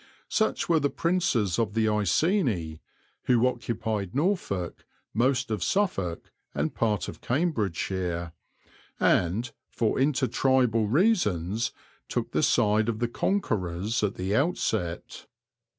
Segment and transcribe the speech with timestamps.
[0.29, 2.79] Such were the princes of the Iceni,
[3.25, 8.31] who occupied Norfolk, most of Suffolk, and part of Cambridgeshire,
[8.99, 11.71] and, for inter tribal reasons,
[12.07, 15.27] took the side of the conquerors at the outset.